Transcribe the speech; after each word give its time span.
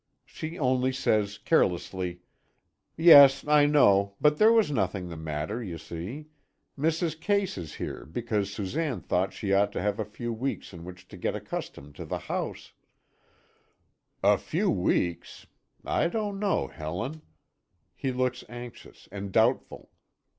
She 0.25 0.57
only 0.57 0.91
says 0.91 1.37
carelessly: 1.37 2.21
"Yes, 2.97 3.47
I 3.47 3.67
know, 3.67 4.15
but 4.19 4.39
there 4.39 4.51
was 4.51 4.71
nothing 4.71 5.09
the 5.09 5.15
matter, 5.15 5.61
you 5.63 5.77
see. 5.77 6.29
Mrs. 6.75 7.19
Case 7.21 7.55
is 7.55 7.75
here 7.75 8.07
because 8.07 8.51
Susanne 8.51 9.01
thought 9.01 9.31
she 9.31 9.53
ought 9.53 9.71
to 9.73 9.79
have 9.83 9.99
a 9.99 10.03
few 10.03 10.33
weeks 10.33 10.73
in 10.73 10.85
which 10.85 11.07
to 11.09 11.17
get 11.17 11.35
accustomed 11.35 11.93
to 11.97 12.05
the 12.05 12.17
house" 12.17 12.73
"A 14.33 14.39
few 14.39 14.71
weeks 14.71 15.45
I 15.85 16.07
don't 16.07 16.39
know, 16.39 16.65
Helen" 16.65 17.21
He 17.95 18.11
looks 18.11 18.43
anxious 18.49 19.07
and 19.11 19.31
doubtful. 19.31 19.91